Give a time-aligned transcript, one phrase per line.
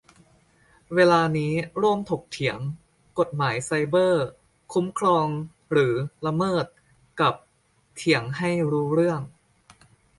[0.95, 2.59] เวลานี้ร่วมถกเถียง:
[3.19, 4.25] กฎหมายไซเบอร์
[4.73, 5.27] คุ้มครอง
[5.71, 5.93] หรือ
[6.25, 6.65] ละเมิด?
[7.19, 7.33] กับ
[7.95, 9.21] เถียงให้รู้เรื่อง